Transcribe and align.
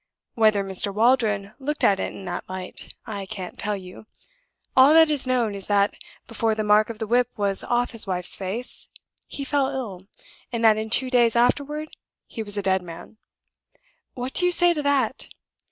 Whether 0.33 0.63
Mr. 0.63 0.91
Waldron 0.91 1.53
looked 1.59 1.83
at 1.83 1.99
it 1.99 2.11
in 2.11 2.25
that 2.25 2.49
light, 2.49 2.95
I 3.05 3.27
can't 3.27 3.55
tell 3.55 3.77
you. 3.77 4.07
All 4.75 4.95
that 4.95 5.11
is 5.11 5.27
known 5.27 5.53
is 5.53 5.67
that, 5.67 5.93
before 6.25 6.55
the 6.55 6.63
mark 6.63 6.89
of 6.89 6.97
the 6.97 7.05
whip 7.05 7.29
was 7.37 7.63
off 7.63 7.91
his 7.91 8.07
wife's 8.07 8.35
face, 8.35 8.89
he 9.27 9.45
fell 9.45 9.67
ill, 9.67 10.07
and 10.51 10.65
that 10.65 10.77
in 10.77 10.89
two 10.89 11.11
days 11.11 11.35
afterward 11.35 11.95
he 12.25 12.41
was 12.41 12.57
a 12.57 12.63
dead 12.63 12.81
man. 12.81 13.17
What 14.15 14.33
do 14.33 14.43
you 14.43 14.51
say 14.51 14.73
to 14.73 14.81
that?" 14.81 15.27